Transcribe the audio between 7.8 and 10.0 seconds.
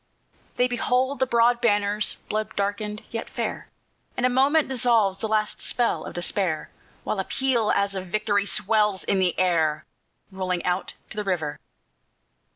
of victory, swells on the air,